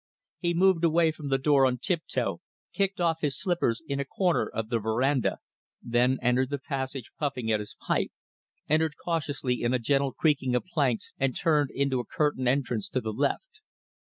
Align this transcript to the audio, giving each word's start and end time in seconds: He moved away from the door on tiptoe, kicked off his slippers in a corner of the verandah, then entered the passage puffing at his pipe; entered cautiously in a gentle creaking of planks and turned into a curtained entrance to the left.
He 0.39 0.55
moved 0.55 0.83
away 0.83 1.11
from 1.11 1.29
the 1.29 1.37
door 1.37 1.63
on 1.67 1.77
tiptoe, 1.77 2.41
kicked 2.73 2.99
off 2.99 3.21
his 3.21 3.39
slippers 3.39 3.83
in 3.87 3.99
a 3.99 4.03
corner 4.03 4.47
of 4.49 4.69
the 4.69 4.79
verandah, 4.79 5.37
then 5.79 6.17
entered 6.23 6.49
the 6.49 6.57
passage 6.57 7.11
puffing 7.19 7.51
at 7.51 7.59
his 7.59 7.75
pipe; 7.85 8.09
entered 8.67 8.95
cautiously 8.97 9.61
in 9.61 9.75
a 9.75 9.77
gentle 9.77 10.11
creaking 10.11 10.55
of 10.55 10.65
planks 10.65 11.13
and 11.19 11.35
turned 11.35 11.69
into 11.69 11.99
a 11.99 12.05
curtained 12.07 12.47
entrance 12.47 12.89
to 12.89 12.99
the 12.99 13.13
left. 13.13 13.61